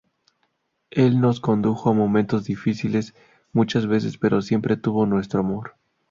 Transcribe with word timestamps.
Él 0.89 1.21
nos 1.21 1.39
condujo 1.39 1.91
a 1.91 1.93
momentos 1.93 2.45
difíciles 2.45 3.13
muchas 3.53 3.85
veces 3.85 4.17
pero 4.17 4.41
siempre 4.41 4.75
tuvo 4.75 5.05
nuestro 5.05 5.41
amor. 5.41 5.75